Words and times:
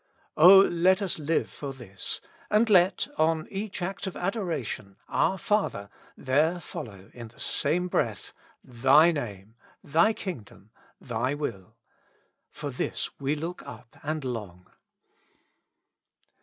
O 0.35 0.61
let 0.61 0.99
us 0.99 1.19
live 1.19 1.47
for 1.47 1.73
this, 1.73 2.21
and 2.49 2.71
let, 2.71 3.07
on 3.19 3.45
each 3.51 3.83
act 3.83 4.07
of 4.07 4.17
adoration. 4.17 4.95
Our 5.07 5.37
Father! 5.37 5.91
there 6.17 6.59
follow 6.59 7.11
in 7.13 7.27
the 7.27 7.39
same 7.39 7.87
breath, 7.87 8.33
T/iy 8.65 9.13
Name, 9.13 9.53
T/iy 9.85 10.15
Kingdom, 10.15 10.71
T/iy 11.07 11.37
Will;— 11.37 11.75
for 12.51 12.71
this 12.71 13.11
we 13.19 13.35
look 13.35 13.61
up 13.61 13.95
and 14.01 14.23
long. 14.25 14.65